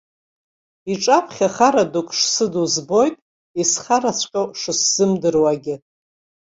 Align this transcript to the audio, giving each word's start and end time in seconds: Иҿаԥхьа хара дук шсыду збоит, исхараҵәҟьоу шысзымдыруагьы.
Иҿаԥхьа 0.91 1.47
хара 1.55 1.83
дук 1.91 2.09
шсыду 2.17 2.65
збоит, 2.73 3.15
исхараҵәҟьоу 3.61 4.47
шысзымдыруагьы. 4.59 5.75